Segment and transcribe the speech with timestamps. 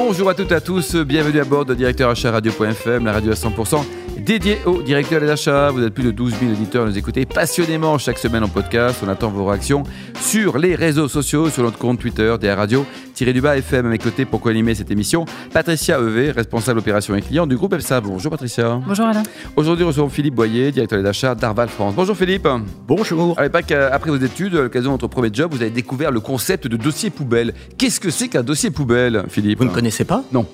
[0.00, 3.32] Bonjour à toutes et à tous, bienvenue à bord de directeur achat radio.fm, la radio
[3.32, 3.84] à 100%
[4.28, 5.70] dédié au directeur des achats.
[5.70, 9.00] Vous êtes plus de 12 000 auditeurs à nous écouter passionnément chaque semaine en podcast.
[9.02, 9.84] On attend vos réactions
[10.20, 12.84] sur les réseaux sociaux, sur notre compte Twitter, DR Radio,
[13.14, 15.24] tiré du bas FM à mes côtés pour co-animer cette émission.
[15.50, 18.02] Patricia EV, responsable opération et client du groupe EPSA.
[18.02, 18.78] Bonjour Patricia.
[18.86, 19.22] Bonjour Alain.
[19.56, 21.94] Aujourd'hui, nous recevons Philippe Boyer, directeur des achats d'Arval France.
[21.94, 22.46] Bonjour Philippe.
[22.86, 23.38] Bonjour.
[23.38, 26.20] À l'époque, après vos études, à l'occasion de votre premier job, vous avez découvert le
[26.20, 27.54] concept de dossier poubelle.
[27.78, 29.58] Qu'est-ce que c'est qu'un dossier poubelle, Philippe?
[29.58, 30.24] Vous ne connaissez pas?
[30.32, 30.46] Non.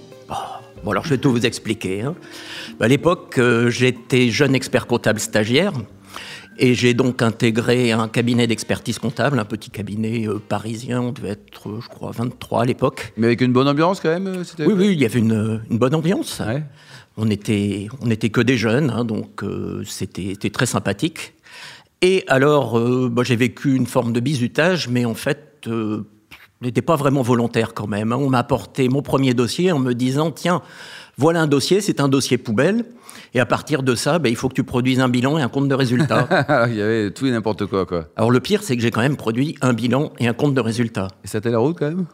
[0.85, 2.03] Bon, alors je vais tout vous expliquer.
[2.03, 2.15] hein.
[2.79, 5.73] À l'époque, euh, j'étais jeune expert comptable stagiaire.
[6.59, 11.31] Et j'ai donc intégré un cabinet d'expertise comptable, un petit cabinet euh, parisien, on devait
[11.31, 13.13] être, euh, je crois, 23 à l'époque.
[13.17, 15.63] Mais avec une bonne ambiance quand même euh, c'était- Oui, oui, il y avait une,
[15.71, 16.41] une bonne ambiance.
[16.47, 16.63] Ouais.
[17.17, 21.33] On était, on était que des jeunes, hein, donc euh, c'était très sympathique.
[22.03, 25.67] Et alors, bah, j'ai vécu une forme de bizutage, mais en fait,
[26.65, 28.13] n'étais pas vraiment volontaire quand même.
[28.13, 28.17] hein.
[28.21, 30.63] On m'a apporté mon premier dossier en me disant, tiens,
[31.17, 32.85] voilà un dossier, c'est un dossier poubelle.
[33.35, 35.49] Et à partir de ça, bah, il faut que tu produises un bilan et un
[35.49, 36.29] compte de résultat.
[36.69, 38.07] Il y avait tout et n'importe quoi, quoi.
[38.17, 40.61] alors le pire, c'est que j'ai quand même produit un bilan et un compte de
[40.61, 41.09] résultat.
[41.25, 42.07] Et ça t'a la route quand même?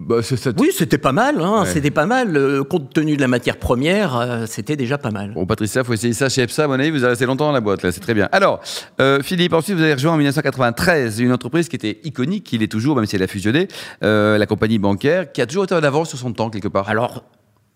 [0.00, 0.16] Bah.
[0.58, 1.66] Oui, c'était pas mal, hein, Ouais.
[1.72, 2.36] c'était pas mal.
[2.36, 5.32] Euh, compte tenu de la matière première, euh, c'était déjà pas mal.
[5.34, 6.64] Bon, Patricia, faut essayer ça chez EPSA.
[6.64, 7.90] À mon avis, vous allez rester longtemps dans la boîte, là.
[7.92, 8.28] C'est très bien.
[8.32, 8.60] Alors,
[9.00, 12.68] euh, Philippe, ensuite, vous avez rejoint en 1993 une entreprise qui était iconique, qui l'est
[12.70, 13.68] toujours, même si elle a fusionné,
[14.04, 16.88] euh, la compagnie bancaire, qui a toujours été en avance sur son temps, quelque part.
[16.88, 17.24] Alors,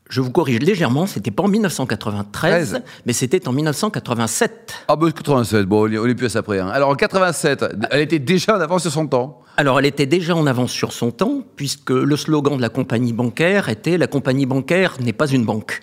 [0.08, 2.82] je vous corrige légèrement, c'était pas en 1993, 13.
[3.06, 4.74] mais c'était en 1987.
[4.88, 6.58] Ah, bah, 87, bon, on est- on est plus à ça près.
[6.60, 6.68] hein.
[6.68, 9.40] Alors, en 87, elle était déjà en avance sur son temps.
[9.56, 13.12] Alors, elle était déjà en avance sur son temps, puisque le slogan de la compagnie
[13.12, 15.80] bancaire était La compagnie bancaire n'est pas une banque.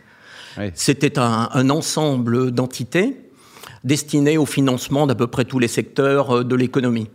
[0.57, 0.71] Oui.
[0.73, 3.15] C'était un, un ensemble d'entités
[3.83, 7.07] destinées au financement d'à peu près tous les secteurs euh, de l'économie.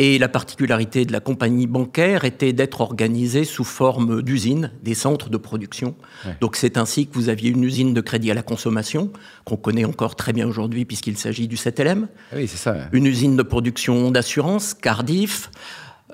[0.00, 5.28] Et la particularité de la compagnie bancaire était d'être organisée sous forme d'usines, des centres
[5.28, 5.96] de production.
[6.40, 9.10] Donc c'est ainsi que vous aviez une usine de crédit à la consommation,
[9.44, 12.76] qu'on connaît encore très bien aujourd'hui puisqu'il s'agit du 7LM, Ah oui, c'est ça.
[12.92, 15.50] une usine de production d'assurance, Cardiff,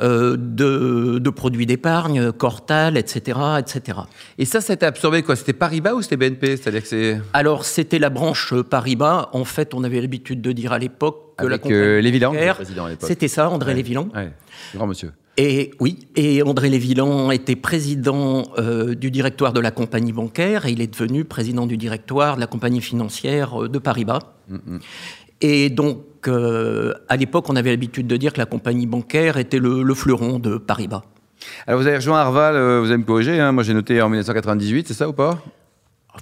[0.00, 3.99] euh, de, de produits d'épargne, Cortal, etc., etc.
[4.38, 5.37] Et ça, c'était absorbé quoi?
[5.37, 7.21] C'était Paribas ou c'était BNP C'est-à-dire que c'est.
[7.32, 9.28] Alors, c'était la branche Paribas.
[9.33, 12.33] En fait, on avait l'habitude de dire à l'époque que la Avec, euh, Léviland.
[13.00, 13.77] C'était ça, André Ouais.
[13.77, 14.09] Léviland.
[14.15, 14.31] Ouais,
[14.75, 15.12] grand monsieur.
[15.37, 20.71] Et oui, et André Léviland était président euh, du directoire de la compagnie bancaire et
[20.71, 24.21] il est devenu président du directoire de la compagnie financière euh, de Paribas.
[25.41, 29.59] Et donc, euh, à l'époque, on avait l'habitude de dire que la compagnie bancaire était
[29.59, 31.03] le, le fleuron de Paribas.
[31.67, 34.09] Alors, vous avez rejoint Arval, euh, vous allez me corriger, hein, moi j'ai noté en
[34.09, 35.43] 1998, c'est ça ou pas?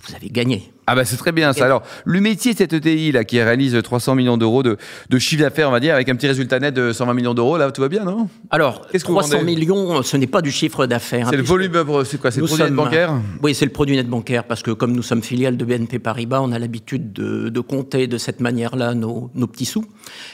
[0.08, 0.72] Vous avez gagné.
[0.86, 1.64] Ah bah c'est très bien ça.
[1.64, 4.76] Alors, le métier de cette ETI là, qui réalise 300 millions d'euros de,
[5.10, 7.56] de chiffre d'affaires, on va dire, avec un petit résultat net de 120 millions d'euros,
[7.58, 8.28] là, tout va bien, non?
[8.50, 9.54] Alors, Qu'est-ce que vous 300 vendez?
[9.54, 11.26] millions, ce n'est pas du chiffre d'affaires.
[11.26, 13.12] hein, C'est le puisque- volume, c'est quoi C'est le produit net sommes- bancaire?
[13.42, 16.40] Oui, c'est le produit net bancaire, parce que comme nous sommes filiales de BNP Paribas,
[16.40, 19.84] on a l'habitude de, de compter de cette manière-là nos, nos petits sous.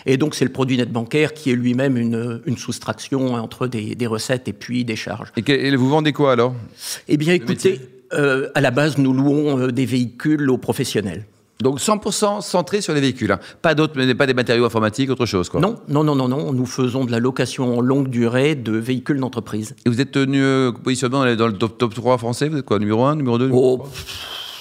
[0.06, 3.94] Et donc, c'est le produit net bancaire qui est lui-même une, une soustraction entre des,
[3.96, 5.30] des recettes et puis des charges.
[5.36, 6.54] et, que- et vous vendez quoi alors?
[7.08, 7.80] Eh bien, écoutez,
[8.12, 11.24] euh, à la base, nous louons euh, des véhicules aux professionnels.
[11.60, 13.32] Donc 100% centré sur les véhicules.
[13.32, 13.40] hein.
[13.62, 15.60] Pas d'autres, mais pas des matériaux informatiques, autre chose quoi.
[15.60, 16.52] Non, non, non, non, non.
[16.52, 19.74] Nous faisons de la location en longue durée de véhicules d'entreprise.
[19.84, 22.78] Et vous êtes tenu euh, positionnement dans, le top, top 3 français Vous êtes quoi
[22.78, 23.82] Numéro 1, numéro 2 Oh,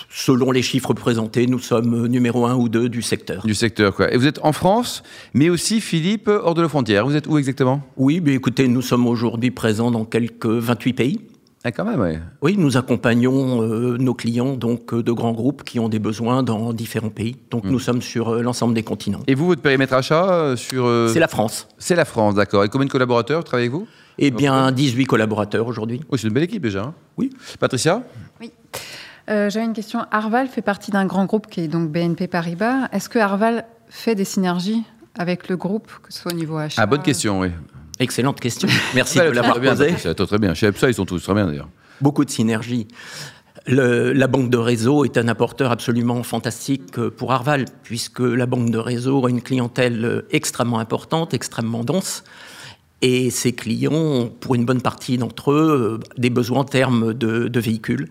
[0.09, 3.45] selon les chiffres présentés, nous sommes euh, numéro un ou deux du secteur.
[3.45, 4.11] Du secteur quoi.
[4.11, 5.03] Et vous êtes en France,
[5.35, 7.05] mais aussi Philippe, hors de nos frontières.
[7.05, 7.83] Vous êtes où exactement?
[7.97, 11.21] Oui, mais écoutez, nous sommes aujourd'hui présents dans quelques 28 pays.
[11.63, 12.19] Ah quand même, ouais.
[12.41, 16.43] Oui, nous accompagnons euh, nos clients donc euh, de grands groupes qui ont des besoins
[16.43, 17.35] dans différents pays.
[17.51, 19.19] Donc nous sommes sur euh, l'ensemble des continents.
[19.27, 20.87] Et vous, votre périmètre achat euh, sur...
[21.11, 21.67] C'est la France.
[21.77, 22.63] C'est la France, d'accord.
[22.63, 25.99] Et combien de collaborateurs travaillez avec vous Eh bien, 18 collaborateurs aujourd'hui.
[26.11, 26.83] Oui, c'est une belle équipe déjà.
[26.83, 26.93] hein.
[27.17, 27.31] Oui.
[27.59, 28.03] Patricia
[28.39, 28.51] Oui.
[29.29, 30.05] Euh, J'avais une question.
[30.11, 32.87] Arval fait partie d'un grand groupe qui est donc BNP Paribas.
[32.93, 34.83] Est-ce que Arval fait des synergies
[35.17, 37.49] avec le groupe, que ce soit au niveau achat Ah, bonne question, oui.
[37.99, 38.67] Excellente question.
[38.95, 39.87] Merci Ouais, de l'avoir posée.
[39.87, 40.53] Patricia, Très bien.
[40.53, 41.69] Chez EPSA, ils sont tous très bien d'ailleurs.
[42.01, 42.87] Beaucoup de synergies.
[43.65, 48.45] Le- la banque de réseau est un apporteur absolument fantastique euh, pour Arval, puisque la
[48.45, 52.23] banque de réseau a une clientèle euh, extrêmement importante, extrêmement dense.
[53.01, 57.13] Et ses clients ont, pour une bonne partie d'entre eux, euh, des besoins en termes
[57.13, 58.09] de, de véhicules.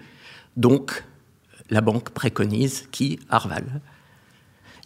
[0.56, 1.04] Donc,
[1.70, 3.64] la banque préconise qui Arval.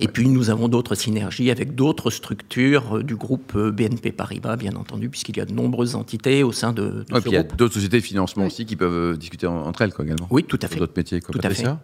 [0.00, 4.56] Et puis, nous avons d'autres synergies avec d'autres structures euh, du groupe euh, BNP Paribas,
[4.56, 7.31] bien entendu, puisqu'il y a de nombreuses entités au sein de, de Ouais, ce puis
[7.31, 9.93] il y a d'autres sociétés de financement aussi qui peuvent euh, discuter en- entre elles
[9.93, 10.26] quoi, également.
[10.31, 10.79] Oui, tout à fait.
[10.79, 11.20] d'autres métiers.
[11.20, 11.32] Quoi.
[11.32, 11.79] Tout à Patricia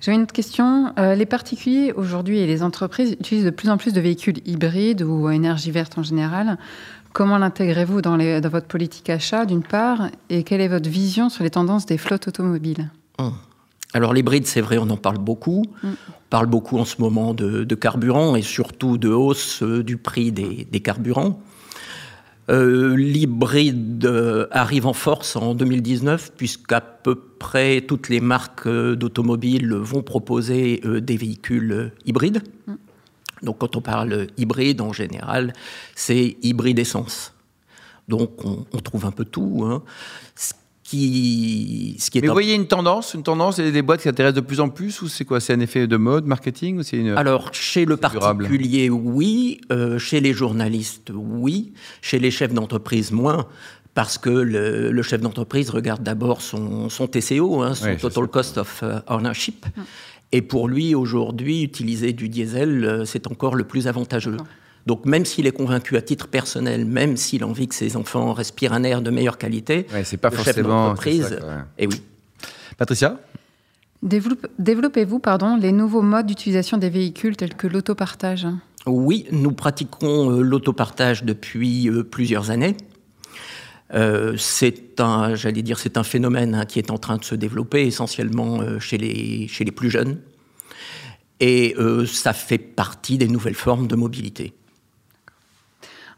[0.00, 0.92] J'ai une autre question.
[0.98, 5.02] Euh, les particuliers aujourd'hui et les entreprises utilisent de plus en plus de véhicules hybrides
[5.02, 6.58] ou à énergie verte en général.
[7.14, 11.42] Comment l'intégrez-vous dans, dans, votre politique achat, d'une part, et quelle est votre vision sur
[11.42, 12.90] les tendances des flottes automobiles?
[13.18, 13.32] Hum.
[13.94, 15.64] Alors l'hybride, c'est vrai, on en parle beaucoup.
[15.82, 15.96] Hum.
[16.08, 20.30] On parle beaucoup en ce moment de, carburant et surtout de hausse euh, du prix
[20.30, 21.40] des, des carburants.
[22.50, 28.96] Euh, L'hybride euh, arrive en force en 2019 puisqu'à peu près toutes les marques euh,
[28.96, 32.42] d'automobiles vont proposer des véhicules hybrides.
[32.66, 32.74] Mm.
[33.42, 35.52] Donc quand on parle hybride en général,
[35.94, 37.34] c'est hybride essence.
[38.08, 39.64] Donc on, trouve un peu tout.
[39.66, 39.82] Hein
[40.88, 44.08] qui, ce qui est Mais vous voyez une tendance, une tendance, et des boîtes qui
[44.08, 46.82] s'intéressent de plus en plus, ou c'est quoi C'est un effet de mode, marketing, ou
[46.82, 49.60] c'est une Alors chez le particulier, oui.
[49.70, 51.74] Euh, chez les journalistes, oui.
[52.00, 53.46] Chez les chefs d'entreprise, moins.
[53.92, 58.80] Parce que le, chef d'entreprise regarde d'abord son, son, TCO, hein, son Total Cost of
[58.82, 59.66] euh, Ownership.
[60.32, 64.38] Et pour lui, aujourd'hui, utiliser du diesel, euh, c'est encore le plus avantageux.
[64.88, 68.32] Donc même s'il est convaincu à titre personnel, même s'il a envie que ses enfants
[68.32, 71.30] respirent un air de meilleure qualité, c'est pas le forcément chef
[71.76, 72.00] et oui.
[72.78, 73.20] Patricia?
[74.02, 78.46] Développez-vous pardon, les nouveaux modes d'utilisation des véhicules tels que l'autopartage?
[78.86, 82.74] Oui, nous pratiquons euh, l'autopartage depuis euh, plusieurs années.
[83.92, 87.34] Euh, c'est un, j'allais dire, c'est un phénomène hein, qui est en train de se
[87.34, 90.18] développer essentiellement chez, les, chez les plus jeunes.
[91.40, 91.76] Et
[92.06, 94.54] ça fait partie des nouvelles formes de mobilité.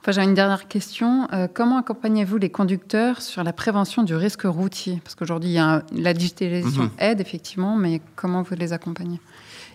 [0.01, 1.29] Enfin, j'ai une dernière question.
[1.35, 4.99] Euh, comment accompagnez-vous les conducteurs sur la prévention du risque routier?
[5.05, 6.91] Parce qu'aujourd'hui, la digitalisation mhm.
[6.99, 9.21] aide effectivement, mais comment vous les accompagnez?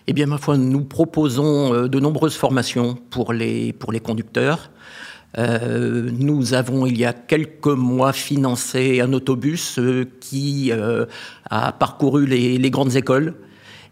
[0.08, 4.72] Eh bien, ma foi, nous proposons euh, de nombreuses formations pour les, pour les conducteurs.
[5.38, 9.78] Euh, nous avons, il y a quelques mois, financé un autobus
[10.18, 10.72] qui
[11.50, 13.34] a parcouru les, les, grandes écoles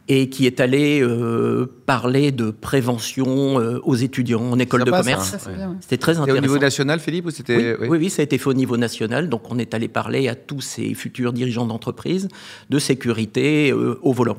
[0.08, 5.36] et qui est allé euh, parler de prévention euh, aux étudiants en école de commerce.
[5.80, 6.38] C'était très intéressant.
[6.38, 9.28] au niveau national, Philippe, ou c'était oui, oui, ça a été fait au niveau national.
[9.28, 12.28] Donc, on est allé parler à tous ces futurs dirigeants d'entreprise
[12.68, 14.36] de sécurité euh, au volant.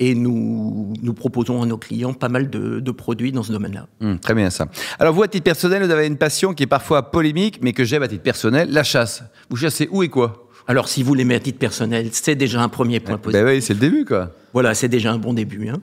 [0.00, 3.88] Et nous, nous proposons à nos clients pas mal de, produits dans ce domaine-là.
[4.00, 4.68] Hum, très bien ça.
[4.98, 7.84] Alors vous, à titre personnel, vous avez une passion qui est parfois polémique, mais que
[7.84, 9.24] j'aime à titre personnel, la chasse.
[9.50, 10.47] Vous chassez où et quoi?
[10.70, 13.42] Alors, si vous l'aimez à titre personnel, c'est déjà un premier point positif.
[13.42, 14.34] Ben oui, c'est le début, quoi.
[14.52, 15.70] Voilà, c'est déjà un bon début.
[15.70, 15.80] Hein.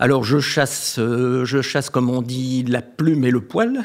[0.00, 3.84] Alors, je chasse, euh, je chasse, comme on dit, la plume et le poil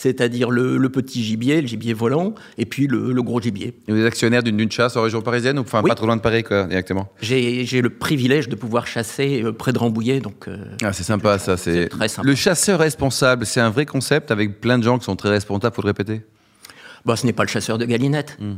[0.00, 3.74] c'est-à-dire le, petit gibier, le gibier volant, et puis le, gros gibier.
[3.88, 6.20] Et vous êtes actionnaire d'une chasse en région parisienne, ou enfin pas trop loin de
[6.20, 7.08] Paris, quoi, directement?
[7.20, 10.46] J'ai le privilège de pouvoir chasser euh, près de Rambouillet, donc.
[10.46, 11.56] Euh, ah, c'est sympa, ça.
[11.56, 12.28] C'est très sympa.
[12.28, 15.74] Le chasseur responsable, c'est un vrai concept avec plein de gens qui sont très responsables,
[15.74, 16.20] faut le répéter?
[17.04, 18.36] Bah, ce n'est pas le chasseur de galinette.
[18.38, 18.54] Hmm.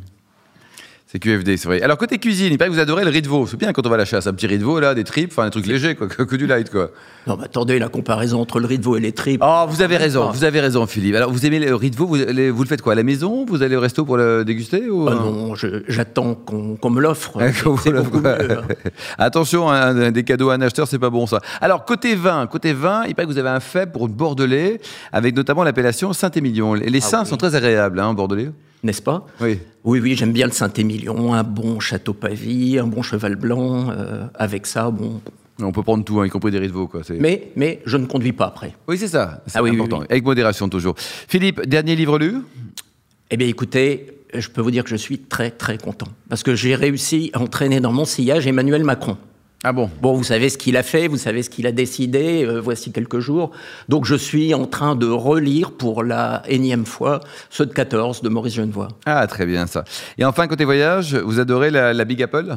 [1.12, 1.82] C'est QFD, c'est vrai.
[1.82, 3.44] Alors, côté cuisine, il paraît que vous adorez le riz de veau.
[3.44, 5.02] C'est bien quand on va à la chasse, un petit riz de veau, là, des
[5.02, 6.90] tripes, enfin, des trucs légers, quoi, que, du light, quoi.
[7.26, 9.42] Non, mais attendez, la comparaison entre le riz de veau et les tripes.
[9.44, 11.16] Oh, vous avez raison, vous avez raison, Philippe.
[11.16, 13.44] Alors, vous aimez le riz de veau, vous, vous le faites quoi À la maison
[13.44, 15.08] Vous allez au resto pour le déguster ou...
[15.08, 15.54] Ah non,
[15.88, 17.40] j'attends qu'on me l'offre.
[19.18, 21.40] Attention, hein, des cadeaux à un acheteur, c'est pas bon, ça.
[21.60, 24.80] Alors, côté vin, côté vin, il paraît que vous avez un faible pour le Bordelais,
[25.10, 26.74] avec notamment l'appellation Saint-Émilion.
[26.74, 28.50] Les ah seins sont très agréables, hein, Bordelais
[28.82, 29.58] n'est-ce pas Oui.
[29.84, 33.90] Oui, oui, j'aime bien le Saint-Émilion, un bon château pavie, un bon cheval blanc.
[33.90, 35.20] Euh, avec ça, bon.
[35.62, 36.86] On peut prendre tout, hein, y compris des veau.
[36.86, 37.02] Quoi.
[37.18, 38.74] Mais, mais je ne conduis pas après.
[38.88, 39.42] Oui, c'est ça.
[39.46, 40.02] C'est ah important.
[40.08, 40.94] Avec modération, toujours.
[40.98, 42.36] Philippe, dernier livre lu?
[43.30, 46.08] Eh bien, écoutez, je peux vous dire que je suis très, très content.
[46.28, 49.16] Parce que j'ai réussi à entraîner dans mon sillage Emmanuel Macron.
[49.62, 49.90] Ah bon?
[50.00, 52.92] Bon, vous savez ce qu'il a fait, vous savez ce qu'il a décidé, euh, voici
[52.92, 53.50] quelques jours.
[53.90, 58.30] Donc je suis en train de relire pour la énième fois ceux de 14 de
[58.30, 58.88] Maurice Genevoix.
[59.04, 59.84] Ah, très bien ça.
[60.16, 62.56] Et enfin, côté voyage, vous adorez la Big Apple?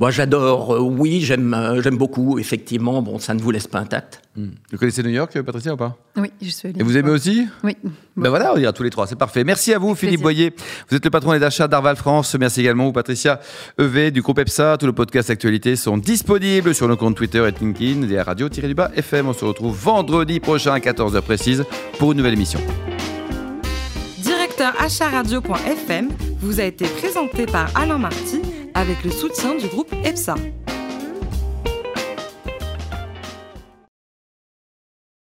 [0.00, 3.02] Moi, j'adore, euh, oui, j'aime, euh, j'aime beaucoup, effectivement.
[3.02, 4.22] Bon, ça ne vous laisse pas intact.
[4.34, 4.46] Hmm.
[4.72, 5.98] Vous connaissez New York, Patricia, ou pas?
[6.16, 6.80] Oui, je suis allée.
[6.80, 7.46] Et vous aimez aussi?
[7.62, 7.76] Oui.
[8.16, 9.44] Ben voilà, on ira tous les trois, c'est parfait.
[9.44, 10.54] Merci à vous, Philippe Boyer.
[10.88, 12.34] Vous êtes le patron des achats d'Arval France.
[12.40, 13.40] Merci également aux Patricia
[13.78, 14.78] EV du groupe EPSA.
[14.78, 18.92] Tous nos podcasts actualités sont disponibles sur nos comptes Twitter et LinkedIn et à radio-du-bas
[18.96, 19.28] FM.
[19.28, 21.64] On se retrouve vendredi prochain à 14h précise
[21.98, 22.60] pour une nouvelle émission.
[24.16, 28.40] Directeur achatradio.fm vous a été présenté par Alain Marty
[28.74, 30.34] avec le soutien du groupe EPSA.